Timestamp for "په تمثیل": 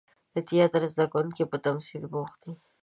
1.51-2.03